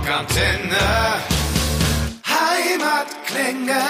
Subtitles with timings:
[0.00, 0.78] Rockantenne.
[2.24, 3.80] Heimatklänge.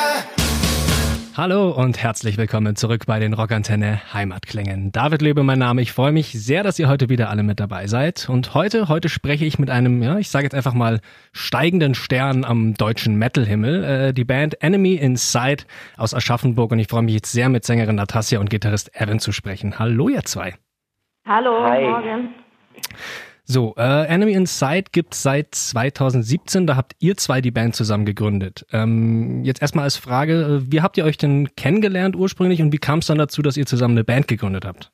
[1.36, 4.90] Hallo und herzlich willkommen zurück bei den Rockantenne Heimatklängen.
[4.90, 5.82] David Löbe mein Name.
[5.82, 8.28] Ich freue mich sehr, dass ihr heute wieder alle mit dabei seid.
[8.28, 11.00] Und heute, heute spreche ich mit einem, ja, ich sage jetzt einfach mal
[11.32, 13.84] steigenden Stern am deutschen Metalhimmel.
[13.84, 15.62] Äh, die Band Enemy Inside
[15.96, 16.72] aus Aschaffenburg.
[16.72, 19.78] Und ich freue mich jetzt sehr mit Sängerin Natasja und Gitarrist Evan zu sprechen.
[19.78, 20.56] Hallo ihr zwei.
[21.24, 21.84] Hallo, Hi.
[21.84, 22.28] morgen.
[23.52, 28.64] So, äh, Enemy Inside gibt seit 2017, da habt ihr zwei die Band zusammen gegründet.
[28.72, 32.78] Ähm, jetzt erstmal als Frage, äh, wie habt ihr euch denn kennengelernt ursprünglich und wie
[32.78, 34.92] kam es dann dazu, dass ihr zusammen eine Band gegründet habt?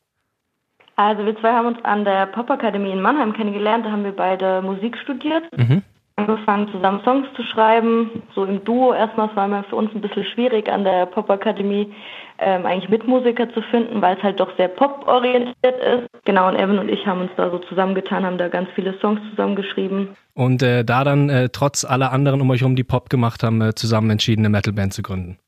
[0.95, 3.84] Also wir zwei haben uns an der Popakademie in Mannheim kennengelernt.
[3.84, 5.82] Da haben wir beide Musik studiert, Mhm.
[6.16, 8.95] Angefangen zusammen Songs zu schreiben, so im Duo.
[8.95, 11.93] Erstmal es war immer für uns ein bisschen schwierig an der Popakademie
[12.38, 16.09] ähm, eigentlich Mitmusiker zu finden, weil es halt doch sehr poporientiert ist.
[16.24, 19.21] Genau, und Evan und ich haben uns da so zusammengetan, haben da ganz viele Songs
[19.30, 20.16] zusammengeschrieben.
[20.34, 23.60] Und äh, da dann äh, trotz aller anderen um euch herum, die Pop gemacht haben,
[23.62, 25.38] äh, zusammen entschieden, eine Metalband zu gründen.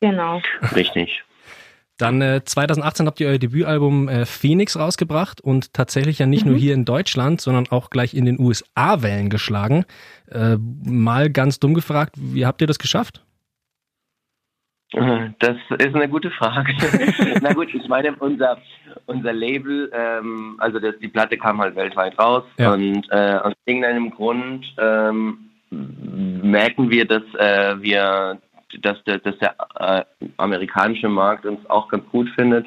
[0.00, 0.40] Genau.
[0.74, 1.24] Richtig.
[1.98, 6.56] Dann äh, 2018 habt ihr euer Debütalbum äh, Phoenix rausgebracht und tatsächlich ja nicht nur
[6.56, 9.84] hier in Deutschland, sondern auch gleich in den USA Wellen geschlagen.
[10.30, 13.22] Äh, mal ganz dumm gefragt, wie habt ihr das geschafft?
[14.92, 16.72] Das ist eine gute Frage.
[17.42, 18.58] Na gut, ich meine, unser,
[19.06, 22.72] unser Label, ähm, also das, die Platte kam halt weltweit raus Ja.
[22.72, 25.38] und äh, aus irgendeinem Grund ähm,
[25.70, 28.38] merken wir, dass äh, wir,
[28.80, 30.04] dass der, dass der äh,
[30.36, 32.66] amerikanische Markt uns auch ganz gut findet.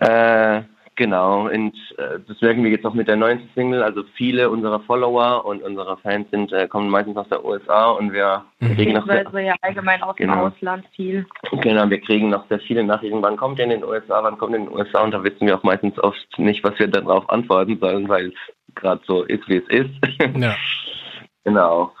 [0.00, 0.62] Äh,
[0.96, 3.82] genau, und äh, das merken wir jetzt auch mit der neuen Single.
[3.82, 8.12] Also viele unserer Follower und unserer Fans sind, äh, kommen meistens aus der USA und
[8.12, 8.74] wir Mhm.
[8.74, 10.46] kriegen noch sehr, ja allgemein aus dem Genau.
[10.46, 11.26] Ausland viel.
[11.60, 14.52] Genau, wir kriegen noch sehr viele Nachrichten, wann kommt ihr in den USA, wann kommt
[14.52, 17.28] ihr in den USA und da wissen wir auch meistens oft nicht, was wir darauf
[17.30, 19.90] antworten sollen, weil es gerade so ist, wie es ist.
[20.36, 20.56] Ja.
[21.44, 21.92] genau.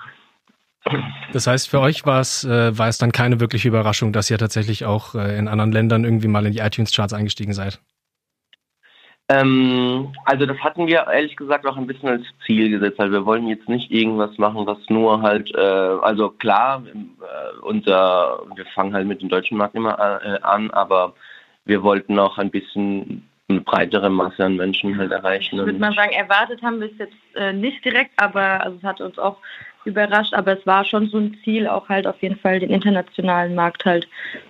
[1.32, 4.38] Das heißt, für euch war es, äh, war es dann keine wirkliche Überraschung, dass ihr
[4.38, 7.80] tatsächlich auch äh, in anderen Ländern irgendwie mal in die iTunes-Charts eingestiegen seid.
[9.30, 12.98] Ähm, also das hatten wir ehrlich gesagt auch ein bisschen als Ziel gesetzt.
[12.98, 18.40] Also wir wollen jetzt nicht irgendwas machen, was nur halt, äh, also klar, äh, unser,
[18.56, 21.12] wir fangen halt mit dem deutschen Markt immer äh, an, aber
[21.66, 25.58] wir wollten auch ein bisschen eine breitere Masse an Menschen halt erreichen.
[25.58, 28.82] Ich würde mal sagen, erwartet haben wir es jetzt äh, nicht direkt, aber also es
[28.82, 29.38] hat uns auch
[29.88, 33.54] überrascht, aber es war schon so ein Ziel, auch halt auf jeden Fall den internationalen
[33.56, 34.06] Markt halt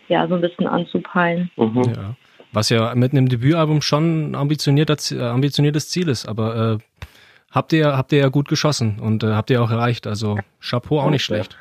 [0.09, 1.50] ja so ein bisschen anzupeilen.
[1.56, 1.82] Mhm.
[1.84, 2.15] Ja.
[2.53, 7.06] Was ja mit einem Debütalbum schon ein ambitionierter, Z- äh, ambitioniertes Ziel ist, aber äh,
[7.50, 10.06] habt ihr habt ihr ja gut geschossen und äh, habt ihr auch erreicht.
[10.06, 11.59] Also Chapeau auch nicht schlecht.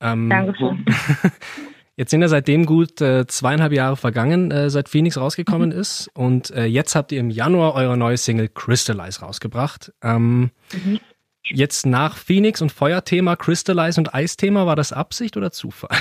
[0.00, 0.84] Ähm, Dankeschön.
[1.98, 6.10] Jetzt sind ja seitdem gut äh, zweieinhalb Jahre vergangen, äh, seit Phoenix rausgekommen ist.
[6.12, 9.92] Und äh, jetzt habt ihr im Januar eure neue Single Crystallize rausgebracht.
[10.02, 11.00] Ähm, Mhm.
[11.48, 15.96] Jetzt nach Phoenix und Feuerthema, Crystallize und Eisthema, war das Absicht oder Zufall?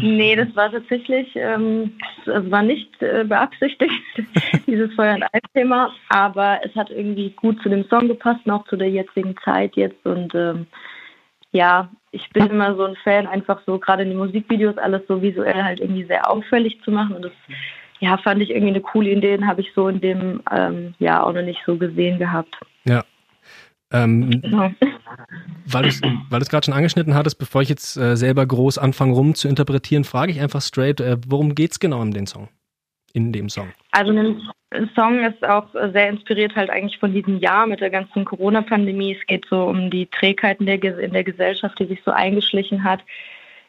[0.00, 1.92] Nee, das war tatsächlich, ähm,
[2.26, 3.92] es war nicht äh, beabsichtigt,
[4.66, 8.66] dieses Feuer- und Eis-Thema, aber es hat irgendwie gut zu dem Song gepasst und auch
[8.66, 10.66] zu der jetzigen Zeit jetzt und ähm,
[11.52, 15.22] ja, ich bin immer so ein Fan, einfach so gerade in den Musikvideos alles so
[15.22, 17.32] visuell halt irgendwie sehr auffällig zu machen und das
[18.00, 21.24] ja, fand ich irgendwie eine coole Idee, den habe ich so in dem ähm, Jahr
[21.24, 22.56] auch noch nicht so gesehen gehabt.
[22.84, 23.04] Ja.
[23.90, 24.70] Ähm, Genau.
[25.66, 29.34] weil du es gerade schon angeschnitten hattest, bevor ich jetzt äh, selber groß anfange rum
[29.34, 32.48] zu interpretieren, frage ich einfach straight, äh, worum geht's genau in dem Song?
[33.14, 33.68] In dem Song.
[33.92, 38.26] Also ein Song ist auch sehr inspiriert halt eigentlich von diesem Jahr mit der ganzen
[38.26, 39.16] Corona-Pandemie.
[39.18, 43.00] Es geht so um die Trägheiten der, in der Gesellschaft, die sich so eingeschlichen hat.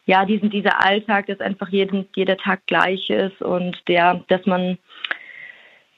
[0.06, 4.78] Ja, diesen, dieser Alltag, dass einfach jeden, jeder Tag gleich ist und der, dass man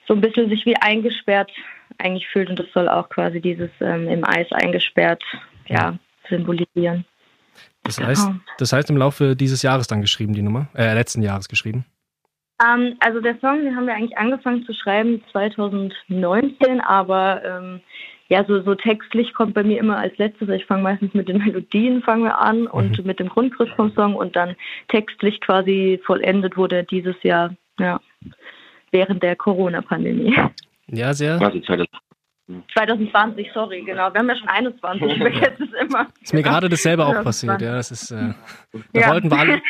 [0.06, 1.50] so ein bisschen sich wie eingesperrt
[1.98, 5.22] eigentlich fühlt und das soll auch quasi dieses ähm, im Eis eingesperrt
[5.66, 5.98] ja,
[6.28, 7.04] symbolisieren.
[7.84, 8.40] Das heißt, Genau.
[8.58, 11.84] das heißt im Laufe dieses Jahres dann geschrieben, die Nummer, äh, letzten Jahres geschrieben.
[12.64, 17.80] Ähm, also der Song, den haben wir eigentlich angefangen zu schreiben 2019, aber ähm,
[18.28, 20.48] ja, so, so textlich kommt bei mir immer als letztes.
[20.48, 24.14] Ich fange meistens mit den Melodien fangen wir an und mit dem Grundgerüst vom Song
[24.14, 24.56] und dann
[24.88, 28.00] textlich quasi vollendet wurde dieses Jahr, ja,
[28.90, 30.34] während der Corona-Pandemie.
[30.92, 31.38] Ja, sehr.
[31.38, 31.88] 2000
[32.74, 34.12] 2020, sorry, genau.
[34.12, 36.06] Wir haben ja schon 21, ich vergesse es immer.
[36.20, 37.62] Ist mir gerade dasselbe auch passiert.
[37.62, 38.10] Ja, das ist.
[38.10, 38.34] Äh,
[38.92, 39.10] da Ja.
[39.10, 39.62] wollten wir alle,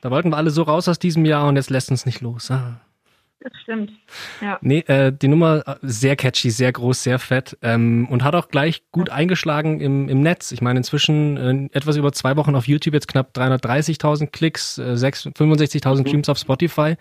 [0.00, 2.50] da wollten wir alle so raus aus diesem Jahr und jetzt lässt uns nicht los.
[2.50, 2.80] Ah.
[3.44, 3.92] Das stimmt.
[4.40, 4.58] Ja.
[4.62, 8.48] Nee, äh, die Nummer äh, sehr catchy, sehr groß, sehr fett ähm, und hat auch
[8.48, 10.50] gleich gut eingeschlagen im, im Netz.
[10.50, 14.96] Ich meine, inzwischen äh, etwas über zwei Wochen auf YouTube jetzt knapp 330.000 Klicks, äh,
[14.96, 16.96] 6 65.000 Streams auf Spotify.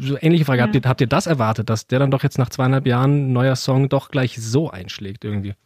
[0.00, 2.48] So ähnliche Frage, habt, ihr, habt ihr das erwartet, dass der dann doch jetzt nach
[2.48, 5.56] zweieinhalb Jahren neuer Song doch gleich so einschlägt irgendwie?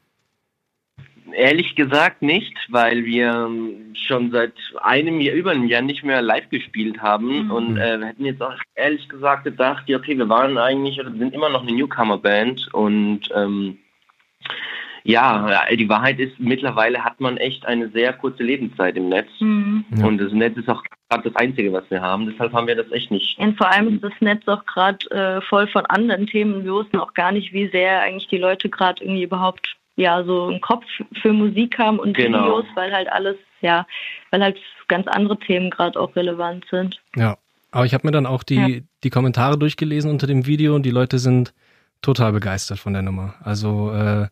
[1.33, 3.49] Ehrlich gesagt nicht, weil wir
[3.95, 7.51] schon seit einem Jahr, über einem Jahr nicht mehr live gespielt haben mhm.
[7.51, 11.11] und äh, wir hätten jetzt auch ehrlich gesagt gedacht, ja okay, wir waren eigentlich oder
[11.11, 13.79] sind immer noch eine Newcomer-Band und ähm,
[15.05, 19.29] ja, die Wahrheit ist, mittlerweile hat man echt eine sehr kurze Lebenszeit im Netz.
[19.41, 19.85] Mhm.
[20.05, 22.27] Und das Netz ist auch gerade das Einzige, was wir haben.
[22.27, 23.39] Deshalb haben wir das echt nicht.
[23.39, 26.65] Und vor allem ist das Netz auch gerade äh, voll von anderen Themen.
[26.65, 30.49] Wir wussten auch gar nicht, wie sehr eigentlich die Leute gerade irgendwie überhaupt ja so
[30.49, 30.85] einen Kopf
[31.21, 32.43] für Musik haben und genau.
[32.43, 33.87] Videos, weil halt alles, ja,
[34.31, 34.59] weil halt
[34.89, 37.01] ganz andere Themen gerade auch relevant sind.
[37.17, 37.37] Ja,
[37.71, 38.81] aber ich habe mir dann auch die, ja.
[39.05, 41.55] die Kommentare durchgelesen unter dem Video und die Leute sind
[42.03, 43.35] total begeistert von der Nummer.
[43.45, 44.29] Also äh,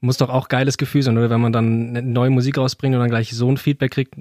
[0.00, 3.10] muss doch auch geiles Gefühl sein, oder wenn man dann neue Musik rausbringt und dann
[3.10, 4.14] gleich so ein Feedback kriegt,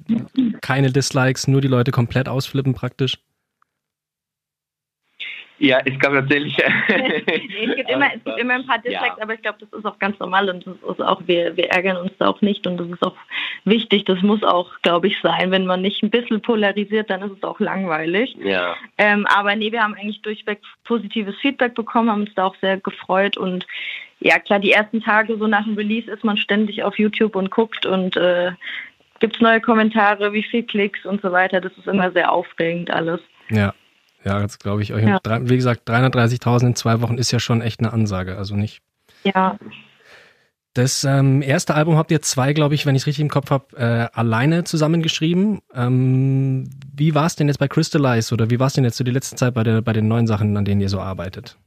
[0.61, 3.17] keine Dislikes, nur die Leute komplett ausflippen praktisch.
[5.61, 6.57] Ja, es gab tatsächlich.
[6.87, 9.21] es, gibt immer, es gibt immer ein paar Dislikes, ja.
[9.21, 11.97] aber ich glaube, das ist auch ganz normal und das ist auch, wir, wir ärgern
[11.97, 13.15] uns da auch nicht und das ist auch
[13.63, 14.05] wichtig.
[14.05, 15.51] Das muss auch, glaube ich, sein.
[15.51, 18.35] Wenn man nicht ein bisschen polarisiert, dann ist es auch langweilig.
[18.43, 18.75] Ja.
[18.97, 22.77] Ähm, aber nee, wir haben eigentlich durchweg positives Feedback bekommen, haben uns da auch sehr
[22.77, 23.67] gefreut und
[24.19, 27.51] ja, klar, die ersten Tage so nach dem Release ist man ständig auf YouTube und
[27.51, 28.51] guckt und äh,
[29.19, 31.61] gibt es neue Kommentare, wie viel Klicks und so weiter.
[31.61, 33.19] Das ist immer sehr aufregend alles.
[33.49, 33.73] Ja.
[34.23, 35.03] Ja, das glaube ich euch.
[35.03, 35.19] Ja.
[35.41, 38.81] Wie gesagt, 330.000 in zwei Wochen ist ja schon echt eine Ansage, also nicht.
[39.23, 39.57] Ja.
[40.73, 43.49] Das ähm, erste Album habt ihr zwei, glaube ich, wenn ich es richtig im Kopf
[43.49, 45.59] habe, äh, alleine zusammengeschrieben.
[45.73, 49.03] Ähm, wie war es denn jetzt bei Crystallize oder wie war es denn jetzt so
[49.03, 51.57] die letzte Zeit bei, der, bei den neuen Sachen, an denen ihr so arbeitet?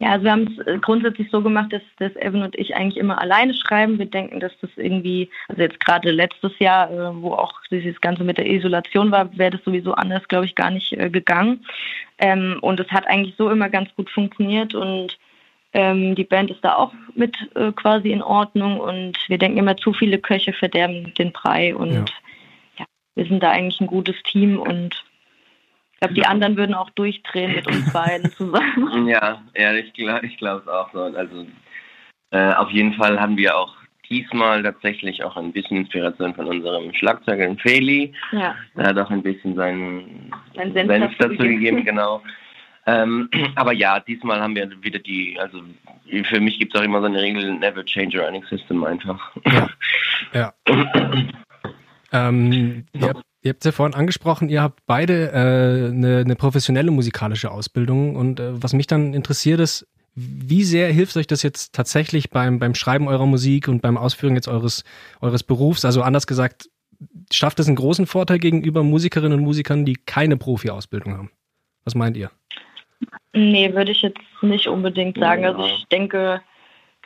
[0.00, 2.98] Ja, also wir haben es äh, grundsätzlich so gemacht, dass, dass Evan und ich eigentlich
[2.98, 3.98] immer alleine schreiben.
[3.98, 8.22] Wir denken, dass das irgendwie, also jetzt gerade letztes Jahr, äh, wo auch dieses Ganze
[8.22, 11.64] mit der Isolation war, wäre das sowieso anders, glaube ich, gar nicht äh, gegangen.
[12.18, 15.18] Ähm, und es hat eigentlich so immer ganz gut funktioniert und
[15.72, 17.36] ähm, die Band ist da auch mit
[17.76, 22.04] quasi in Ordnung und wir denken immer, zu viele Köche verderben den Brei und ja.
[22.78, 22.84] ja,
[23.14, 25.04] wir sind da eigentlich ein gutes Team und
[25.98, 29.08] ich glaube, die anderen würden auch durchdrehen mit uns beiden zusammen.
[29.08, 31.02] Ja, ja ich glaube ich es auch so.
[31.02, 31.44] Also
[32.30, 33.74] äh, auf jeden Fall haben wir auch
[34.08, 38.12] diesmal tatsächlich auch ein bisschen Inspiration von unserem Schlagzeuger Feli.
[38.30, 38.54] Ja.
[38.76, 42.22] Er hat auch ein bisschen seinen Sein Senf, Senf dazu gegeben, genau.
[42.86, 45.62] Ähm, aber ja, diesmal haben wir wieder die, also
[46.22, 49.36] für mich gibt es auch immer so eine Regel, never change your running system einfach.
[49.52, 49.68] Ja.
[50.32, 50.54] ja.
[52.12, 56.36] ähm, ihr, habt, Ihr habt es ja vorhin angesprochen, ihr habt beide äh, eine, eine
[56.36, 61.42] professionelle musikalische Ausbildung und äh, was mich dann interessiert ist, wie sehr hilft euch das
[61.44, 64.82] jetzt tatsächlich beim, beim Schreiben eurer Musik und beim Ausführen jetzt eures,
[65.20, 65.84] eures Berufs?
[65.84, 66.68] Also anders gesagt,
[67.32, 71.30] schafft es einen großen Vorteil gegenüber Musikerinnen und Musikern, die keine Profi-Ausbildung haben?
[71.84, 72.32] Was meint ihr?
[73.32, 75.44] Nee, würde ich jetzt nicht unbedingt sagen.
[75.44, 76.40] Also ich denke,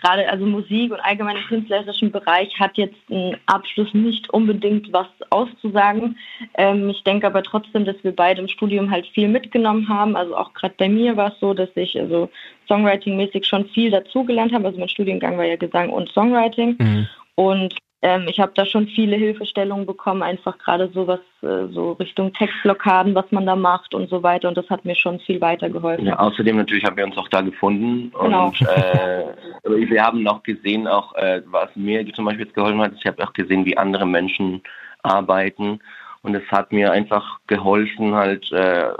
[0.02, 5.06] gerade also Musik und allgemein im künstlerischen Bereich hat jetzt ein Abschluss nicht unbedingt was
[5.30, 6.18] auszusagen.
[6.54, 10.16] Ähm, ich denke aber trotzdem, dass wir beide im Studium halt viel mitgenommen haben.
[10.16, 12.28] Also auch gerade bei mir war es so, dass ich also
[12.68, 14.66] Songwriting-mäßig schon viel dazugelernt habe.
[14.66, 16.76] Also mein Studiengang war ja Gesang und Songwriting.
[16.78, 17.08] Mhm.
[17.36, 21.92] Und ähm, ich habe da schon viele Hilfestellungen bekommen, einfach gerade so was, äh, so
[21.92, 24.48] Richtung Textblockaden, was man da macht und so weiter.
[24.48, 26.06] Und das hat mir schon viel weitergeholfen.
[26.06, 28.12] Ja, außerdem natürlich haben wir uns auch da gefunden.
[28.20, 28.46] Genau.
[28.46, 32.92] Und äh, wir haben auch gesehen, auch äh, was mir zum Beispiel jetzt geholfen hat,
[32.98, 34.62] ich habe auch gesehen, wie andere Menschen
[35.04, 35.78] arbeiten.
[36.22, 38.90] Und es hat mir einfach geholfen, halt äh,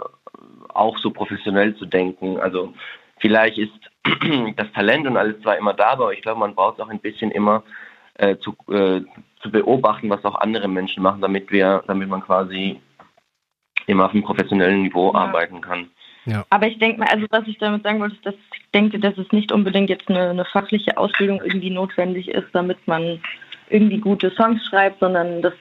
[0.74, 2.38] auch so professionell zu denken.
[2.38, 2.72] Also
[3.18, 3.72] vielleicht ist
[4.56, 7.00] das Talent und alles zwar immer da, aber ich glaube, man braucht es auch ein
[7.00, 7.64] bisschen immer
[8.14, 9.02] äh, zu, äh,
[9.40, 12.80] zu beobachten, was auch andere Menschen machen, damit wir, damit man quasi
[13.86, 15.18] immer auf einem professionellen Niveau ja.
[15.18, 15.90] arbeiten kann.
[16.24, 16.44] Ja.
[16.50, 19.18] Aber ich denke mal, also was ich damit sagen wollte, ist, dass ich denke, dass
[19.18, 23.20] es nicht unbedingt jetzt eine, eine, fachliche Ausbildung irgendwie notwendig ist, damit man
[23.70, 25.54] irgendwie gute Songs schreibt, sondern dass,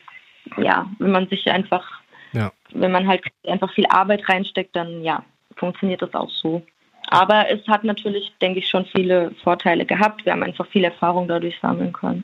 [0.58, 2.01] ja, wenn man sich einfach,
[2.34, 2.51] ja.
[2.74, 5.24] wenn man halt einfach viel Arbeit reinsteckt, dann ja,
[5.55, 6.62] funktioniert das auch so.
[7.08, 10.25] Aber es hat natürlich, denke ich, schon viele Vorteile gehabt.
[10.25, 12.24] Wir haben einfach viel Erfahrung dadurch sammeln können.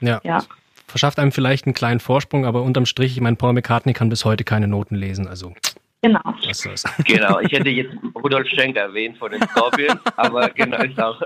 [0.00, 0.20] Ja.
[0.24, 0.42] ja.
[0.86, 4.24] Verschafft einem vielleicht einen kleinen Vorsprung, aber unterm Strich, ich meine, Paul McCartney kann bis
[4.24, 5.54] heute keine Noten lesen, also.
[6.02, 6.20] Genau.
[6.48, 6.84] Ist das?
[7.04, 11.20] Genau, ich hätte jetzt Rudolf Schenker erwähnt von den Scorpions, aber genau, ist auch.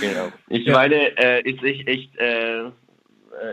[0.00, 0.28] genau.
[0.48, 0.74] Ich ja.
[0.74, 2.66] meine, äh, ist echt, echt äh,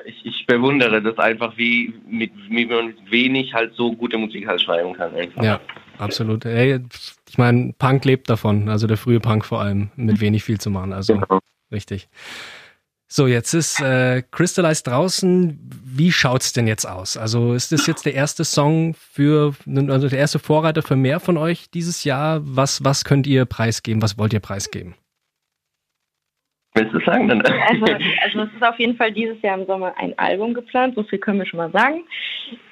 [0.06, 4.48] ich, ich, bewundere das einfach, wie, mit, wie man mit wenig halt so gute Musik
[4.48, 5.15] halt schreiben kann.
[5.15, 5.44] Einfach.
[5.44, 5.60] Ja,
[5.98, 6.46] absolut.
[6.46, 6.80] Ey,
[7.30, 10.70] ich meine, Punk lebt davon, also der frühe Punk vor allem, mit wenig viel zu
[10.70, 10.94] machen.
[10.94, 11.39] Also genau.
[11.72, 12.08] richtig.
[13.15, 15.60] So, jetzt ist äh, Crystallize draußen.
[15.86, 17.15] Wie schaut's denn jetzt aus?
[17.15, 21.38] Also ist das jetzt der erste Song für, also der erste Vorreiter für mehr von
[21.38, 22.39] euch dieses Jahr?
[22.43, 24.01] Was, was könnt ihr preisgeben?
[24.01, 24.96] Was wollt ihr preisgeben?
[26.74, 27.27] Willst du sagen?
[27.27, 27.43] Dann?
[27.43, 31.03] Also, also es ist auf jeden Fall dieses Jahr im Sommer ein Album geplant, so
[31.03, 32.05] viel können wir schon mal sagen.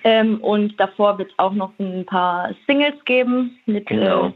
[0.04, 4.30] Ähm, und davor wird es auch noch ein paar Singles geben mit Genau.
[4.30, 4.32] äh,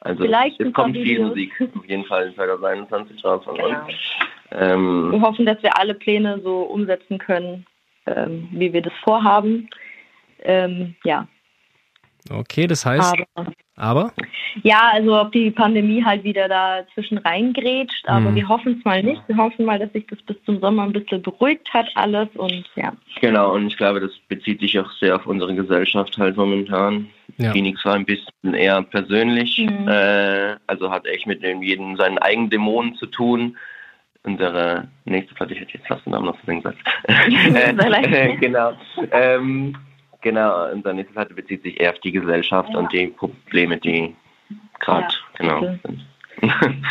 [0.00, 1.20] Also vielleicht paar kommt viel.
[1.22, 3.86] Musik auf jeden Fall in 2021 raus von Genau.
[4.52, 7.66] Ähm, Wir hoffen, dass wir alle Pläne so umsetzen können,
[8.06, 9.68] ähm, wie wir das vorhaben.
[10.42, 11.26] Ähm, ja,
[12.30, 14.12] Okay, das heißt, aber aber?
[14.62, 18.34] ja, also ob die Pandemie halt wieder dazwischen reingrätscht, aber Mhm.
[18.34, 19.22] wir hoffen es mal nicht.
[19.26, 22.64] Wir hoffen mal, dass sich das bis zum Sommer ein bisschen beruhigt hat alles und
[22.76, 22.92] ja.
[23.22, 27.08] Genau, und ich glaube, das bezieht sich auch sehr auf unsere Gesellschaft halt momentan.
[27.38, 27.52] Ja.
[27.52, 29.88] Phoenix war ein bisschen eher persönlich, Mhm.
[29.88, 33.56] äh, also hat echt mit dem jedem seinen eigenen Dämonen zu tun.
[34.22, 36.78] Unsere nächste Platte, ich hätte jetzt fast den Namen noch zu singen gesagt.
[37.06, 38.12] Sehr leicht.
[38.12, 38.72] äh, genau.
[39.12, 39.76] Ähm,
[40.20, 42.78] genau, unsere nächste Platte bezieht sich eher auf die Gesellschaft Ja.
[42.78, 44.14] und die Probleme, die
[44.78, 45.60] gerade, Ja, genau.
[45.60, 45.78] bitte.
[45.84, 46.06] sind.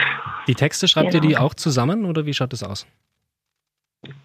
[0.48, 1.30] Die Texte schreibt ihr Genau.
[1.30, 2.88] die auch zusammen oder wie schaut das aus?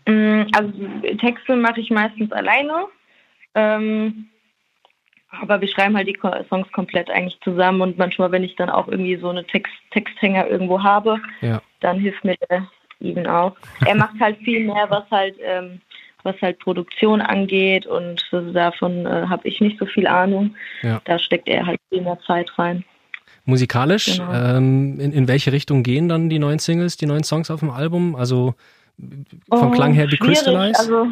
[0.07, 0.73] Mm, Also
[1.19, 2.87] Texte mache ich meistens alleine.
[3.55, 4.27] Ähm,
[5.31, 6.19] aber wir schreiben halt die
[6.49, 10.47] Songs komplett eigentlich zusammen und manchmal, wenn ich dann auch irgendwie so eine Text Texthänger
[10.49, 11.61] irgendwo habe, Ja.
[11.81, 12.67] dann hilft mir der
[13.01, 13.57] Even auch.
[13.87, 15.81] Er macht halt viel mehr, was halt ähm,
[16.23, 18.25] was halt Produktion angeht und
[18.55, 20.55] davon äh, habe ich nicht so viel Ahnung.
[20.83, 21.01] Ja.
[21.05, 22.83] Da steckt er halt viel mehr Zeit rein.
[23.45, 24.33] Musikalisch, Genau.
[24.33, 27.69] ähm, in, in welche Richtung gehen dann die neuen Singles, die neuen Songs auf dem
[27.71, 28.17] Album?
[28.17, 28.55] Also
[29.53, 30.79] vom Oh, Klang her wie schwierig, Crystallize?
[30.81, 31.07] Also,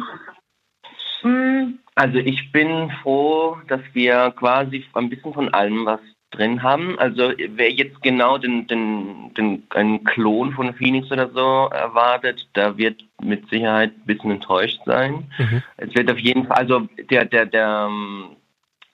[1.23, 5.99] mm, Also ich bin froh, dass wir quasi ein bisschen von allem was
[6.33, 6.97] drin haben.
[6.99, 12.77] Also wer jetzt genau den, den, den einen Klon von Phoenix oder so erwartet, da
[12.77, 15.25] wird mit Sicherheit ein bisschen enttäuscht sein.
[15.37, 15.63] Mhm.
[15.77, 17.89] Es wird auf jeden Fall, also der, der, der,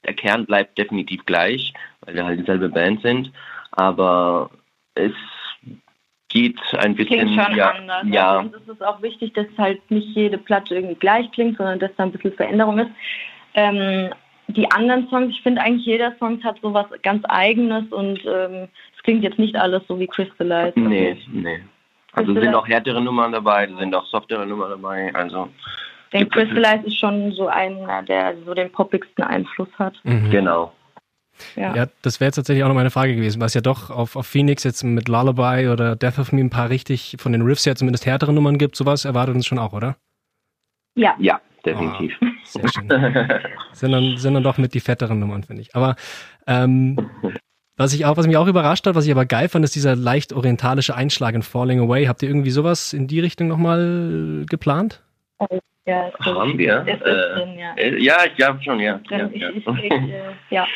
[0.06, 3.32] der Kern bleibt definitiv gleich, weil wir halt dieselbe Band sind.
[3.72, 4.50] Aber
[4.96, 5.14] es
[6.30, 8.04] geht ein bisschen klingt schon ja, anders.
[8.10, 11.58] ja, Also uns ist es auch wichtig, dass halt nicht jede Platte irgendwie gleich klingt,
[11.58, 12.92] sondern dass da ein bisschen Veränderung ist.
[13.56, 14.12] Ähm,
[14.50, 18.68] die anderen Songs, ich finde eigentlich jeder Song hat so was ganz Eigenes und ähm,
[18.96, 20.80] es klingt jetzt nicht alles so wie Crystallize.
[20.80, 21.60] Nee, Also, nee.
[22.14, 25.14] Also sind auch härtere Nummern dabei, sind auch softere Nummern dabei.
[25.14, 25.50] Also
[26.06, 29.94] ich denke, Crystallize ist schon so einer, der so den poppigsten Einfluss hat.
[30.04, 30.32] Mhm.
[30.32, 30.74] genau.
[31.56, 31.76] Ja.
[31.76, 34.16] Ja, das wäre jetzt tatsächlich auch noch meine Frage gewesen, weil es ja doch auf,
[34.16, 37.66] auf Phoenix jetzt mit Lullaby oder Death of Me ein paar richtig von den Riffs
[37.66, 38.76] her zumindest härtere Nummern gibt.
[38.76, 39.96] Sowas erwartet uns schon auch, oder?
[40.96, 41.16] ja.
[41.20, 42.18] Ja, definitiv.
[42.44, 42.88] Sehr schön.
[43.74, 45.76] sind, dann, sind dann doch mit die fetteren Nummern, finde ich.
[45.76, 45.96] Aber
[46.48, 47.10] ähm,
[47.78, 49.96] was ich auch, was mich auch überrascht hat, was ich aber geil fand, ist dieser
[49.96, 52.06] leicht orientalische Einschlag in Falling Away.
[52.08, 55.02] Habt ihr irgendwie sowas in die Richtung nochmal geplant?
[55.86, 56.84] ja, ist so- Haben wir?
[56.86, 57.74] Es ist Äh, drin, ja.
[57.76, 58.98] Äh, Ja, ich glaube schon, ja.
[59.08, 59.32] drin.
[59.34, 59.74] ja, ich, ja.
[59.74, 60.68] ich, ich, äh, ja.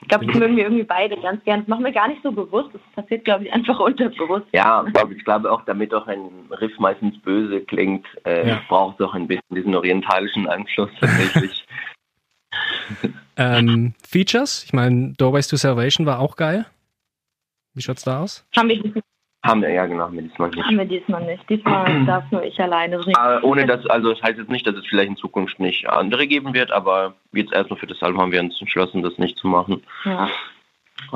[0.00, 1.60] Ich glaube, das mögen wir irgendwie beide ganz gern.
[1.60, 2.70] Das machen wir gar nicht so bewusst.
[2.72, 4.46] Das passiert, glaube ich, einfach unterbewusst.
[4.52, 8.62] Ja, aber ich glaube auch, damit auch ein Riff meistens böse klingt, äh, Ja.
[8.68, 11.64] braucht es auch ein bisschen diesen orientalischen Einfluss tatsächlich.
[13.40, 14.64] Ähm, Features?
[14.64, 16.66] Ich meine, Doorways to Salvation war auch geil.
[17.74, 18.44] Wie schaut's da aus?
[18.56, 18.82] Haben wir,
[19.44, 20.64] haben wir, ja genau, haben wir diesmal nicht.
[20.64, 21.48] haben wir diesmal nicht.
[21.48, 23.16] Diesmal darf nur ich alleine singen.
[23.16, 26.26] Äh, ohne dass, also das heißt jetzt nicht, dass es vielleicht in Zukunft nicht andere
[26.26, 29.46] geben wird, aber jetzt erstmal für das Album haben wir uns entschlossen, das nicht zu
[29.48, 29.82] machen.
[30.04, 30.28] Ja.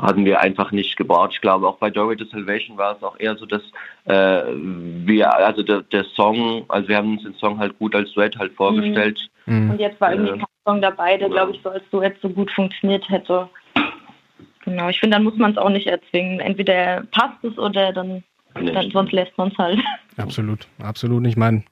[0.01, 1.31] hatten wir einfach nicht gebraucht.
[1.33, 3.61] Ich glaube, auch bei Dory to Salvation war es auch eher so, dass
[4.05, 8.11] äh, wir, also der, der Song, also wir haben uns den Song halt gut als
[8.13, 9.19] Duett halt vorgestellt.
[9.45, 9.71] Mhm.
[9.71, 10.37] Und jetzt war irgendwie Ja.
[10.37, 13.49] kein Song dabei, der, glaube ich, so als Duett so gut funktioniert hätte.
[14.65, 16.39] Genau, ich finde, dann muss man es auch nicht erzwingen.
[16.39, 19.79] Entweder passt es oder dann, dann sonst lässt man es halt.
[20.17, 21.25] Absolut, absolut.
[21.25, 21.63] Ich meine,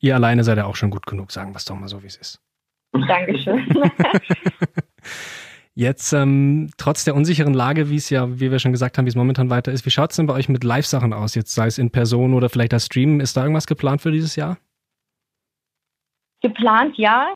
[0.00, 2.06] ihr alleine seid ja auch schon gut genug, sagen wir es doch mal so, wie
[2.06, 2.38] es ist.
[2.92, 3.66] Dankeschön.
[5.74, 9.08] Jetzt, ähm, trotz der unsicheren Lage, wie es ja, wie wir schon gesagt haben, wie
[9.08, 11.34] es momentan weiter ist, wie schaut es denn bei euch mit Live-Sachen aus?
[11.34, 13.20] Jetzt sei es in Person oder vielleicht das Streamen.
[13.20, 14.58] Ist da irgendwas geplant für dieses Jahr?
[16.40, 17.28] geplant, ja.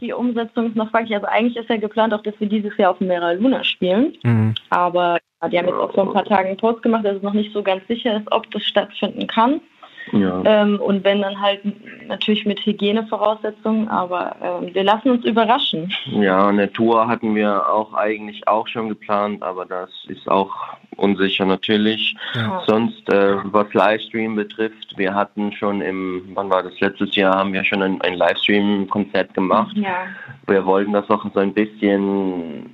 [0.00, 1.14] Die Umsetzung ist noch fraglich.
[1.14, 4.14] Also eigentlich ist ja geplant auch, dass wir dieses Jahr auf dem Mera Luna spielen.
[4.22, 4.54] Mhm.
[4.70, 7.22] Aber ja, die haben jetzt auch vor ein paar Tagen einen Post gemacht, dass es
[7.22, 9.60] noch nicht so ganz sicher ist, ob das stattfinden kann.
[10.12, 10.42] Ja.
[10.44, 11.60] Ähm, und wenn dann halt
[12.06, 15.92] natürlich mit Hygienevoraussetzungen, aber ähm, wir lassen uns überraschen.
[16.06, 20.54] ja, eine Tour hatten wir auch eigentlich auch schon geplant, aber das ist auch
[20.96, 22.14] unsicher natürlich.
[22.34, 22.62] Ja.
[22.66, 27.52] Sonst, äh, was Livestream betrifft, wir hatten schon im, wann war das, letztes Jahr haben
[27.52, 29.76] wir schon ein, ein Livestream-Konzert gemacht.
[29.76, 30.06] Ja,
[30.46, 32.70] Wir wollten das auch so ein bisschen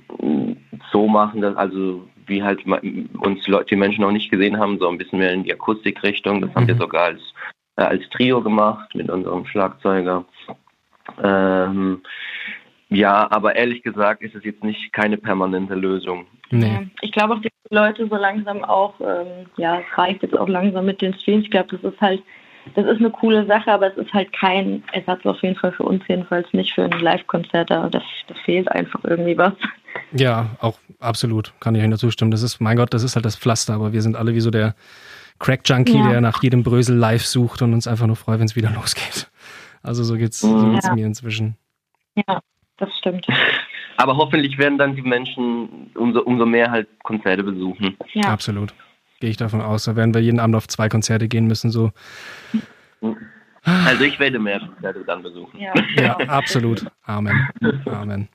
[0.91, 4.87] so machen, dass also wie halt uns Leute, die Menschen noch nicht gesehen haben, so
[4.89, 6.41] ein bisschen mehr in die Akustikrichtung.
[6.41, 6.79] Das haben wir Mhm.
[6.79, 7.21] sogar als,
[7.77, 10.25] äh, als Trio gemacht mit unserem Schlagzeuger.
[11.23, 12.01] Ähm,
[12.89, 16.27] ja, aber ehrlich gesagt ist es jetzt nicht keine permanente Lösung.
[16.51, 16.87] Nee.
[17.01, 20.85] Ich glaube auch, die Leute so langsam auch, ähm, ja, es reicht jetzt auch langsam
[20.85, 21.45] mit den Streams.
[21.45, 22.21] Ich glaube, das ist halt
[22.75, 25.83] das ist eine coole Sache, aber es ist halt kein Ersatz auf jeden Fall für
[25.83, 27.69] uns, jedenfalls nicht für ein Live-Konzert.
[27.69, 28.03] Da, das
[28.45, 29.53] fehlt einfach irgendwie was.
[30.13, 32.31] Ja, auch absolut, kann ich Ihnen dazu stimmen.
[32.31, 34.51] Das ist, mein Gott, das ist halt das Pflaster, aber wir sind alle wie so
[34.51, 34.75] der
[35.39, 36.09] Crack-Junkie, ja.
[36.09, 39.29] der nach jedem Brösel live sucht und uns einfach nur freut, wenn es wieder losgeht.
[39.81, 40.95] Also so geht's, so geht's ja.
[40.95, 41.57] mir inzwischen.
[42.15, 42.41] Ja,
[42.77, 43.27] das stimmt.
[43.97, 47.95] Aber hoffentlich werden dann die Menschen umso, umso mehr halt Konzerte besuchen.
[48.13, 48.29] Ja.
[48.29, 48.73] Absolut.
[49.19, 49.85] Gehe ich davon aus.
[49.85, 51.91] Da werden wir jeden Abend auf zwei Konzerte gehen müssen, so.
[53.63, 55.59] Also ich werde mehr Konzerte dann besuchen.
[55.59, 56.85] Ja, ja absolut.
[57.03, 57.47] Amen.
[57.85, 58.29] Amen.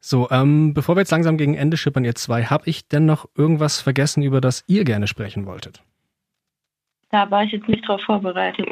[0.00, 3.28] So, ähm, bevor wir jetzt langsam gegen Ende schippern, ihr zwei, habe ich denn noch
[3.36, 5.82] irgendwas vergessen, über das ihr gerne sprechen wolltet?
[7.10, 8.66] Da war ich jetzt nicht drauf vorbereitet.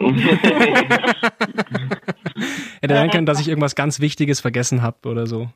[2.80, 5.48] Hätte sein können, dass ich irgendwas ganz Wichtiges vergessen habe oder so.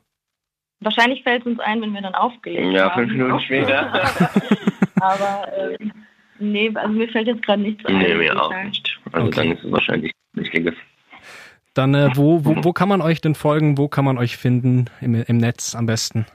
[0.81, 2.93] Wahrscheinlich fällt es uns ein, wenn wir dann aufgelegt ja, haben.
[2.93, 3.91] Ja, fünf Minuten später.
[5.01, 5.77] Aber äh,
[6.39, 7.97] nee, also mir fällt jetzt gerade nichts ein.
[7.97, 8.99] Nee, mir auch nicht.
[9.11, 9.35] Also okay.
[9.35, 10.75] dann ist es wahrscheinlich Wichtiges.
[11.73, 13.77] Dann, äh, wo, wo, wo kann man euch denn folgen?
[13.77, 16.25] Wo kann man euch finden im, im Netz am besten?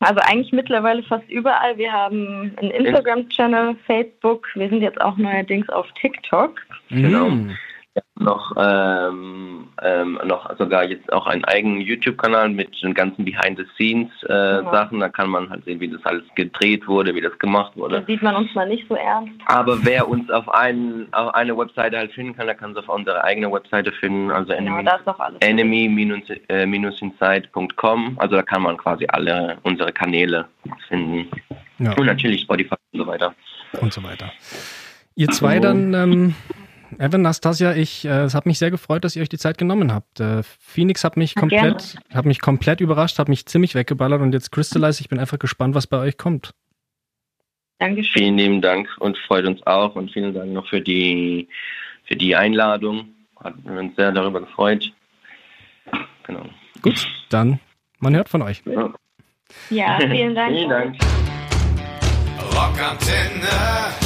[0.00, 1.78] Also eigentlich mittlerweile fast überall.
[1.78, 4.48] Wir haben einen Instagram-Channel, Facebook.
[4.54, 6.60] Wir sind jetzt auch neuerdings auf TikTok.
[6.90, 7.30] Genau.
[7.30, 7.56] Mm
[8.18, 14.96] noch, ähm, ähm, noch sogar jetzt auch einen eigenen YouTube-Kanal mit den ganzen Behind-the-Scenes-Sachen.
[14.96, 18.00] Äh, Da kann man halt sehen, wie das alles gedreht wurde, wie das gemacht wurde.
[18.00, 19.32] Da sieht man uns mal nicht so ernst.
[19.46, 22.88] Aber wer uns auf, einen, auf eine Webseite halt finden kann, der kann es auf
[22.88, 24.78] unserer eigenen Webseite finden, also genau,
[25.40, 28.16] enemy-inside.com.
[28.18, 30.46] Also da kann man quasi alle unsere Kanäle
[30.88, 31.28] finden.
[31.78, 31.92] Ja.
[31.92, 33.34] Und natürlich Spotify und so weiter.
[33.80, 34.32] Und so weiter.
[35.14, 36.34] Ihr zwei dann ähm,
[36.98, 39.92] Evan, Nastasia, ich, äh, es hat mich sehr gefreut, dass ihr euch die Zeit genommen
[39.92, 40.20] habt.
[40.20, 44.50] Äh, Phoenix hat mich komplett, hat mich komplett überrascht, hat mich ziemlich weggeballert und jetzt
[44.50, 46.54] Crystallize, ich bin einfach gespannt, was bei euch kommt.
[47.78, 48.22] Dankeschön.
[48.22, 51.48] Vielen lieben Dank und freut uns auch und vielen Dank noch für die,
[52.04, 53.08] für die Einladung.
[53.42, 54.92] Hat uns sehr darüber gefreut.
[56.24, 56.46] Genau.
[56.80, 57.60] Gut, dann
[57.98, 58.62] man hört von euch.
[59.70, 60.54] Ja, vielen Dank.
[60.54, 60.96] vielen Dank.
[62.54, 64.05] Rockantenne.